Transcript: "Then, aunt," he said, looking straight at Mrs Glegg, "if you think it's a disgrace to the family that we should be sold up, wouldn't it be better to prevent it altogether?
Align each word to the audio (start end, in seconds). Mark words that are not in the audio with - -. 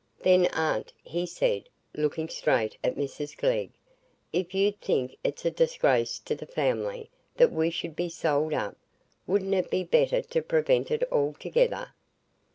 "Then, 0.23 0.47
aunt," 0.47 0.93
he 1.03 1.27
said, 1.27 1.69
looking 1.93 2.27
straight 2.27 2.75
at 2.83 2.95
Mrs 2.95 3.37
Glegg, 3.37 3.69
"if 4.33 4.55
you 4.55 4.71
think 4.71 5.15
it's 5.23 5.45
a 5.45 5.51
disgrace 5.51 6.17
to 6.21 6.33
the 6.33 6.47
family 6.47 7.11
that 7.37 7.51
we 7.51 7.69
should 7.69 7.95
be 7.95 8.09
sold 8.09 8.51
up, 8.51 8.75
wouldn't 9.27 9.53
it 9.53 9.69
be 9.69 9.83
better 9.83 10.23
to 10.23 10.41
prevent 10.41 10.89
it 10.89 11.03
altogether? 11.11 11.93